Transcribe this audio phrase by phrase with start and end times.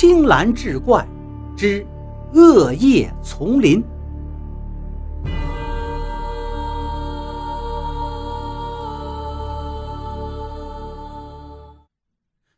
[0.00, 1.04] 青蓝志怪
[1.56, 1.84] 之
[2.32, 3.82] 恶夜丛林。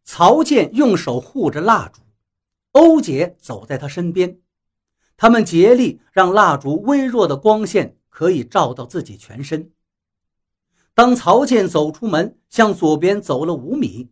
[0.05, 2.03] 曹健用手护着蜡烛，
[2.73, 4.37] 欧姐走在他身边，
[5.17, 9.71] 他们竭力让蜡烛微弱的光线可以照到自己全身。
[10.93, 14.11] 当曹健走出门，向左边走了五米。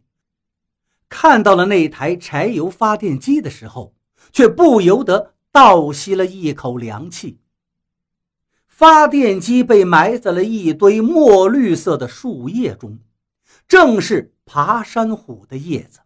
[1.09, 3.95] 看到了那台柴油发电机的时候，
[4.31, 7.41] 却不由得倒吸了一口凉气。
[8.67, 12.99] 发电机被埋在了一堆墨绿色的树叶中，
[13.67, 16.01] 正是爬山虎的叶子。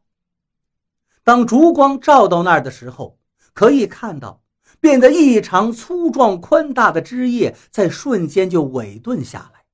[1.25, 3.19] 当烛光照到那儿的时候，
[3.53, 4.43] 可以看到
[4.81, 9.65] 变得异常粗壮宽大的枝叶在瞬间就萎顿下来，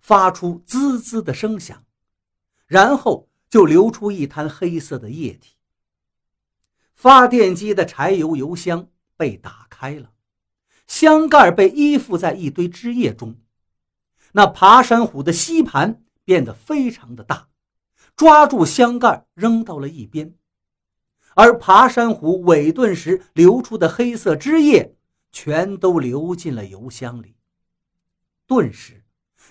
[0.00, 1.84] 发出滋滋的声响，
[2.66, 3.28] 然后。
[3.48, 5.54] 就流出一滩黑色的液体。
[6.94, 10.12] 发电机的柴油油箱被打开了，
[10.86, 13.36] 箱盖被依附在一堆汁液中。
[14.32, 17.48] 那爬山虎的吸盘变得非常的大，
[18.16, 20.34] 抓住箱盖扔到了一边，
[21.34, 24.96] 而爬山虎尾顿时流出的黑色汁液
[25.32, 27.36] 全都流进了油箱里。
[28.46, 29.04] 顿时，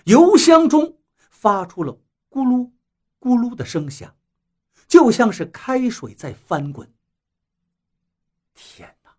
[0.04, 2.70] 油箱中发出了咕噜。
[3.26, 4.14] 咕噜的声响，
[4.86, 6.88] 就像是开水在翻滚。
[8.54, 9.16] 天哪！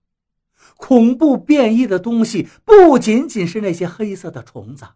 [0.77, 4.88] 恐怖变异的东西不仅仅是那些黑色的虫子，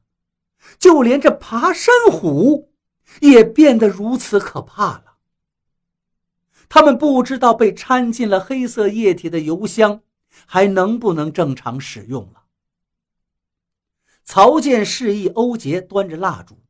[0.79, 2.71] 就连这爬山虎
[3.19, 5.17] 也变得如此可怕了。
[6.69, 10.03] 他们不知道被掺进了黑色液体的油箱
[10.45, 12.45] 还能不能正常使用了。
[14.23, 16.63] 曹健示意欧杰端着蜡烛，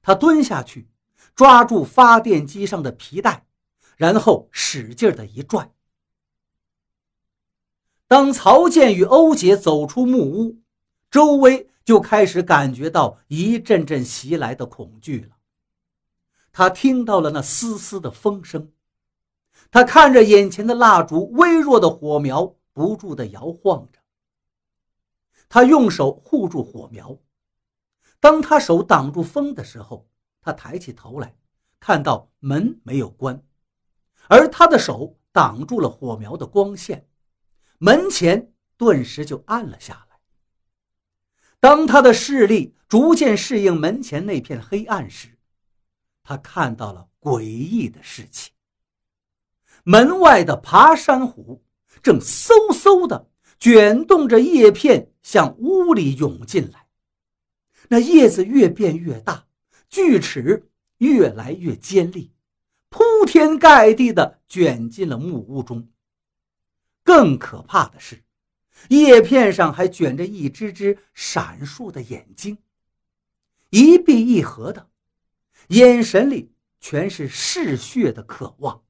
[0.00, 0.91] 他蹲下去。
[1.34, 3.46] 抓住发电机上的皮带，
[3.96, 5.72] 然后使劲的一拽。
[8.06, 10.60] 当曹健与欧杰走出木屋，
[11.10, 15.36] 周薇就开始感觉到一阵阵袭来的恐惧了。
[16.52, 18.70] 他听到了那丝丝的风声，
[19.70, 24.00] 他看着眼前的蜡烛，微弱的火苗不住的摇晃着。
[25.48, 27.18] 他用手护住火苗，
[28.20, 30.06] 当他手挡住风的时候。
[30.42, 31.34] 他抬起头来，
[31.78, 33.42] 看到门没有关，
[34.28, 37.08] 而他的手挡住了火苗的光线，
[37.78, 40.18] 门前顿时就暗了下来。
[41.60, 45.38] 当他的视力逐渐适应门前那片黑暗时，
[46.24, 48.52] 他看到了诡异的事情：
[49.84, 51.64] 门外的爬山虎
[52.02, 53.30] 正嗖嗖地
[53.60, 56.88] 卷动着叶片向屋里涌进来，
[57.88, 59.46] 那叶子越变越大。
[59.92, 62.32] 锯齿越来越尖利，
[62.88, 65.86] 铺天盖地地卷进了木屋中。
[67.04, 68.24] 更可怕的是，
[68.88, 72.56] 叶片上还卷着一只只闪烁的眼睛，
[73.68, 74.88] 一闭一合的，
[75.68, 78.82] 眼神里全是嗜血的渴望。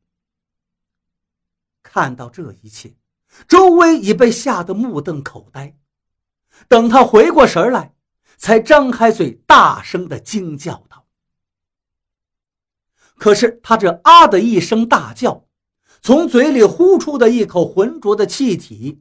[1.82, 2.94] 看到这一切，
[3.48, 5.76] 周威已被吓得目瞪口呆。
[6.68, 7.92] 等他回过神来，
[8.42, 11.06] 才张开嘴，大声的惊叫道
[13.14, 15.46] ：“可是他这啊的一声大叫，
[16.00, 19.00] 从嘴里呼出的一口浑浊的气体，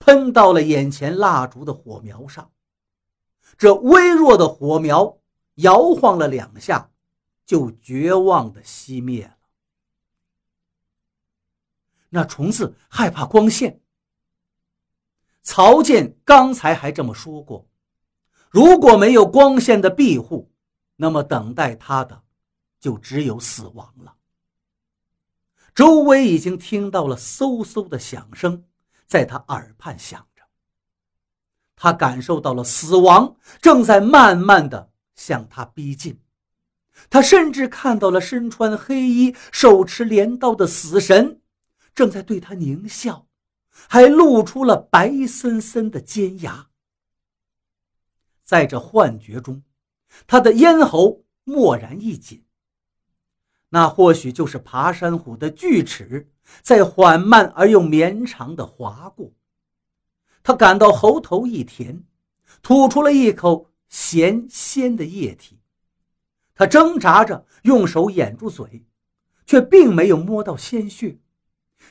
[0.00, 2.50] 喷到了眼前蜡烛的火苗上。
[3.56, 5.20] 这微弱的火苗
[5.54, 6.90] 摇晃了两下，
[7.46, 9.36] 就绝望的熄灭了。
[12.08, 13.80] 那虫子害怕光线。
[15.42, 17.68] 曹健刚才还这么说过。
[18.54, 20.48] 如果没有光线的庇护，
[20.94, 22.22] 那么等待他的
[22.78, 24.14] 就只有死亡了。
[25.74, 28.62] 周围已经听到了嗖嗖的响声，
[29.06, 30.44] 在他耳畔响着。
[31.74, 36.20] 他感受到了死亡正在慢慢的向他逼近，
[37.10, 41.40] 他甚至看到了身穿黑衣、手持镰刀的死神
[41.92, 43.26] 正在对他狞笑，
[43.88, 46.68] 还露出了白森森的尖牙。
[48.44, 49.62] 在这幻觉中，
[50.26, 52.44] 他的咽喉蓦然一紧。
[53.70, 56.30] 那或许就是爬山虎的锯齿
[56.62, 59.32] 在缓慢而又绵长的划过。
[60.42, 62.04] 他感到喉头一甜，
[62.62, 65.58] 吐出了一口咸鲜的液体。
[66.54, 68.84] 他挣扎着用手掩住嘴，
[69.46, 71.18] 却并没有摸到鲜血，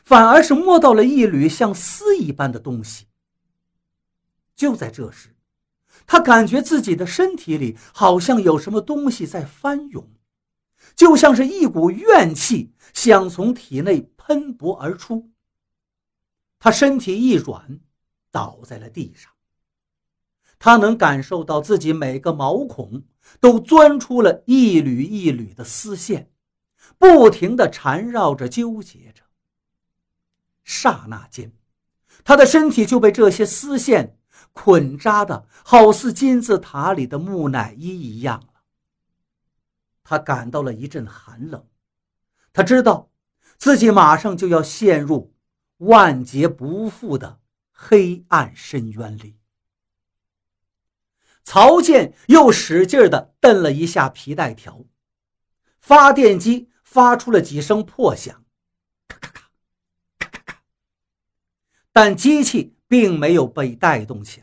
[0.06, 3.08] 反而是摸到了一缕像丝一般的东西。
[4.56, 5.33] 就在这时。
[6.06, 10.08] 他感觉自己的身体里好像有什么东西在翻涌，
[10.96, 15.32] 就像是一股怨气想从体内喷薄而出，
[16.60, 17.80] 他身体一软，
[18.32, 19.32] 倒在了地上。
[20.60, 23.04] 他能感受到自己每个毛孔
[23.42, 26.32] 都钻出了一缕一缕的丝线，
[26.98, 29.24] 不停地缠绕着、纠结着。
[30.64, 31.52] 刹那间，
[32.24, 34.18] 他的身体就被这些丝线
[34.54, 38.62] 捆扎的好似金字塔里的木乃伊一样了。
[40.04, 41.68] 他感到了一阵寒冷，
[42.54, 43.12] 他知道
[43.58, 45.36] 自己马上就要陷入
[45.78, 47.40] 万劫不复的
[47.72, 49.40] 黑暗深渊里。
[51.44, 54.86] 曹健又使劲地蹬了一下皮带条，
[55.80, 58.46] 发电机发出了几声破响，
[59.08, 59.52] 咔咔咔，
[60.20, 60.62] 咔咔咔。
[61.92, 64.43] 但机器并没有被带动起来。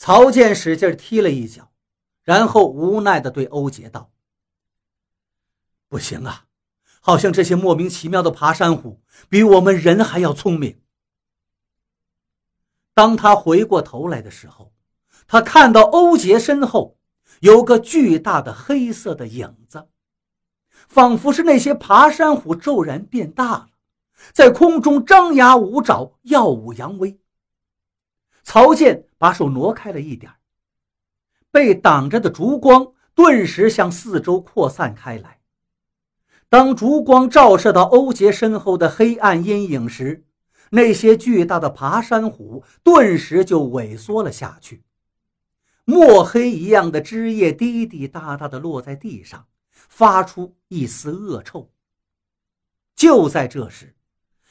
[0.00, 1.70] 曹健使劲踢了一脚，
[2.24, 4.10] 然后无奈地对欧杰道
[5.90, 6.46] ：“不行啊，
[7.02, 10.80] 好像这些莫名其妙的爬山虎比我们人还要聪明。”
[12.94, 14.72] 当他回过头来的时候。
[15.32, 16.98] 他看到欧杰身后
[17.38, 19.86] 有个巨大的黑色的影子，
[20.88, 23.68] 仿佛是那些爬山虎骤然变大了，
[24.32, 27.16] 在空中张牙舞爪、耀武扬威。
[28.42, 30.32] 曹健把手挪开了一点，
[31.50, 35.40] 被挡着的烛光顿时向四周扩散开来。
[36.48, 40.24] 当烛光照射到欧杰身后的黑暗阴影时，
[40.70, 44.84] 那些巨大的爬山虎顿时就萎缩了下去。
[45.84, 51.70] 墨黑一样的汁液滴滴答答地落在地上，发出一丝恶臭。
[52.96, 53.94] 就在这时，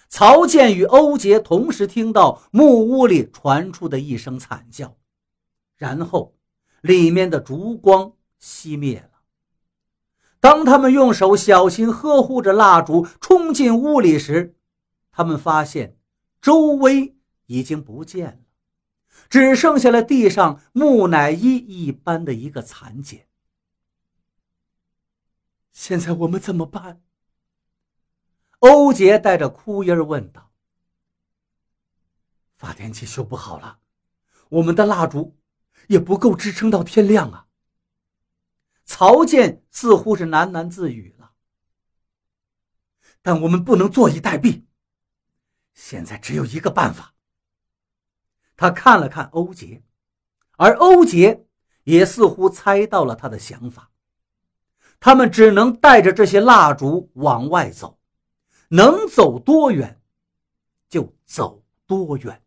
[0.09, 4.97] 曹健与欧杰同时听到木屋里传出的一声惨叫，
[5.77, 6.35] 然后
[6.81, 9.21] 里面的烛光熄灭了。
[10.39, 14.55] 当他们用手小心呵护着蜡烛冲进屋里时，
[15.11, 15.97] 他们发现
[16.41, 17.15] 周围
[17.45, 18.39] 已经不见了。
[19.29, 23.27] 只剩下了地上木乃伊一般的一个残茧。
[25.71, 27.01] 现在我们怎么办？
[28.59, 30.51] 欧杰带着哭音问道。
[32.55, 33.79] 发电机修不好了，
[34.49, 35.37] 我们的蜡烛
[35.87, 37.47] 也不够支撑到天亮啊。
[38.83, 41.31] 曹健似乎是喃喃自语了。
[43.21, 44.63] 但我们不能坐以待毙，
[45.73, 47.13] 现在只有一个办法。
[48.57, 49.83] 他看了看欧杰，
[50.57, 51.45] 而欧杰
[51.83, 53.91] 也似乎猜到了他的想法。
[54.99, 57.98] 他们只能带着这些蜡烛往外走，
[58.69, 60.01] 能走多远
[60.89, 62.41] 就走多远。